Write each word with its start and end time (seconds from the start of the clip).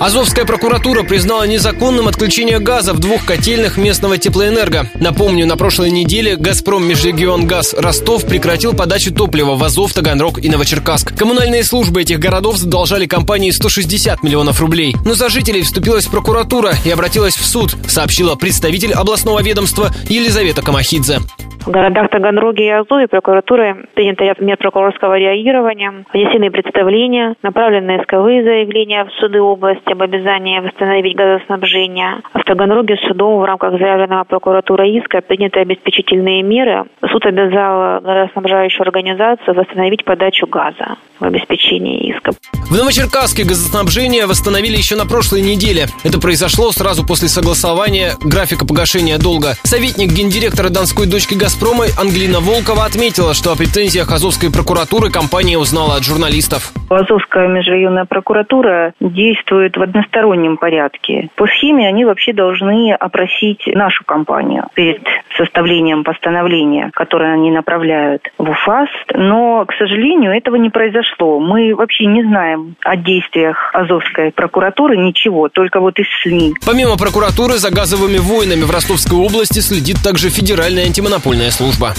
Азовская 0.00 0.44
прокуратура 0.44 1.02
признала 1.02 1.42
незаконным 1.42 2.06
отключение 2.06 2.60
газа 2.60 2.92
в 2.92 3.00
двух 3.00 3.24
котельных 3.24 3.76
местного 3.76 4.16
теплоэнерго. 4.16 4.88
Напомню, 4.94 5.44
на 5.44 5.56
прошлой 5.56 5.90
неделе 5.90 6.36
«Газпром 6.36 6.86
Межрегионгаз» 6.86 7.74
Ростов 7.74 8.24
прекратил 8.24 8.74
подачу 8.74 9.12
топлива 9.12 9.56
в 9.56 9.64
Азов, 9.64 9.92
Таганрог 9.92 10.38
и 10.38 10.48
Новочеркасск. 10.48 11.16
Коммунальные 11.16 11.64
службы 11.64 12.02
этих 12.02 12.20
городов 12.20 12.58
задолжали 12.58 13.06
компании 13.06 13.50
160 13.50 14.22
миллионов 14.22 14.60
рублей. 14.60 14.94
Но 15.04 15.14
за 15.14 15.28
жителей 15.28 15.62
вступилась 15.62 16.06
прокуратура 16.06 16.76
и 16.84 16.90
обратилась 16.90 17.34
в 17.34 17.44
суд, 17.44 17.76
сообщила 17.88 18.36
представитель 18.36 18.92
областного 18.92 19.42
ведомства 19.42 19.92
Елизавета 20.08 20.62
Камахидзе. 20.62 21.20
В 21.68 21.70
городах 21.70 22.08
Таганроге 22.08 22.64
и 22.64 22.70
Азове 22.70 23.08
прокуратурой 23.08 23.74
принято 23.92 24.24
ряд 24.24 24.40
мер 24.40 24.56
прокурорского 24.56 25.18
реагирования, 25.18 26.06
внесены 26.14 26.50
представления, 26.50 27.34
направлены 27.42 28.00
исковые 28.00 28.42
заявления 28.42 29.04
в 29.04 29.12
суды 29.20 29.42
области 29.42 29.92
об 29.92 30.00
обязании 30.00 30.60
восстановить 30.60 31.14
газоснабжение. 31.14 32.22
В 32.32 32.42
Таганроге 32.44 32.96
судом 33.06 33.38
в 33.38 33.44
рамках 33.44 33.78
заявленного 33.78 34.24
прокуратуры 34.24 34.88
иска 34.88 35.20
приняты 35.20 35.60
обеспечительные 35.60 36.42
меры. 36.42 36.84
Суд 37.12 37.26
обязал 37.26 38.00
газоснабжающую 38.00 38.80
организацию 38.80 39.54
восстановить 39.54 40.06
подачу 40.06 40.46
газа 40.46 40.96
в 41.20 41.24
обеспечении 41.24 42.10
иска. 42.10 42.32
В 42.70 42.76
Новочеркасске 42.76 43.44
газоснабжение 43.44 44.26
восстановили 44.26 44.76
еще 44.76 44.96
на 44.96 45.06
прошлой 45.06 45.40
неделе. 45.40 45.86
Это 46.04 46.20
произошло 46.20 46.70
сразу 46.70 47.06
после 47.06 47.28
согласования 47.28 48.12
графика 48.22 48.66
погашения 48.66 49.18
долга. 49.18 49.54
Советник 49.62 50.12
гендиректора 50.12 50.68
Донской 50.68 51.06
дочки 51.06 51.34
«Газпрома» 51.34 51.86
Ангелина 51.98 52.40
Волкова 52.40 52.84
отметила, 52.84 53.34
что 53.34 53.52
о 53.52 53.56
претензиях 53.56 54.12
Азовской 54.12 54.52
прокуратуры 54.52 55.10
компания 55.10 55.58
узнала 55.58 55.96
от 55.96 56.04
журналистов. 56.04 56.72
Азовская 56.90 57.48
межрайонная 57.48 58.04
прокуратура 58.04 58.92
действует 59.00 59.76
в 59.76 59.82
одностороннем 59.82 60.56
порядке. 60.56 61.30
По 61.36 61.46
схеме 61.46 61.88
они 61.88 62.04
вообще 62.04 62.32
должны 62.32 62.92
опросить 62.92 63.66
нашу 63.66 64.04
компанию 64.04 64.64
перед 64.74 65.02
составлением 65.38 66.04
постановления, 66.04 66.90
которое 66.92 67.32
они 67.32 67.50
направляют 67.50 68.22
в 68.36 68.50
УФАС. 68.50 68.88
Но, 69.14 69.64
к 69.66 69.72
сожалению, 69.78 70.32
этого 70.32 70.56
не 70.56 70.70
произошло. 70.70 71.40
Мы 71.40 71.74
вообще 71.74 72.06
не 72.06 72.22
знаем 72.22 72.74
о 72.82 72.96
действиях 72.96 73.70
Азовской 73.72 74.32
прокуратуры 74.32 74.96
ничего, 74.96 75.48
только 75.48 75.80
вот 75.80 75.98
из 75.98 76.06
СМИ. 76.22 76.54
Помимо 76.66 76.96
прокуратуры, 76.96 77.54
за 77.54 77.70
газовыми 77.70 78.18
войнами 78.18 78.62
в 78.62 78.70
Ростовской 78.70 79.18
области 79.18 79.60
следит 79.60 79.96
также 80.02 80.28
Федеральная 80.28 80.84
антимонопольная 80.84 81.50
служба. 81.50 81.94